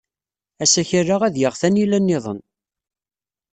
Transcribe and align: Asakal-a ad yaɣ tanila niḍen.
Asakal-a 0.63 1.15
ad 1.27 1.35
yaɣ 1.41 1.53
tanila 1.61 1.99
niḍen. 1.99 2.39